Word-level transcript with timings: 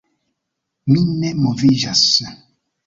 Mi 0.95 1.03
ne 1.21 1.31
moviĝas. 1.43 2.05